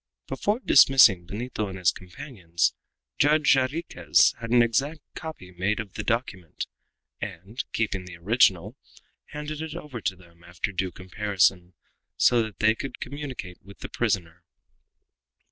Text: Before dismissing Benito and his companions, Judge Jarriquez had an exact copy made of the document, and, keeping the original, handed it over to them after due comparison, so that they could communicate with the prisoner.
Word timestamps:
Before 0.25 0.59
dismissing 0.59 1.27
Benito 1.27 1.67
and 1.67 1.77
his 1.77 1.91
companions, 1.91 2.73
Judge 3.19 3.53
Jarriquez 3.53 4.33
had 4.39 4.49
an 4.49 4.63
exact 4.63 5.01
copy 5.13 5.51
made 5.51 5.79
of 5.79 5.93
the 5.93 6.03
document, 6.03 6.65
and, 7.21 7.63
keeping 7.71 8.05
the 8.05 8.17
original, 8.17 8.75
handed 9.25 9.61
it 9.61 9.75
over 9.75 10.01
to 10.01 10.15
them 10.15 10.43
after 10.43 10.71
due 10.71 10.91
comparison, 10.91 11.75
so 12.17 12.41
that 12.41 12.57
they 12.57 12.73
could 12.73 12.99
communicate 12.99 13.61
with 13.63 13.81
the 13.81 13.89
prisoner. 13.89 14.43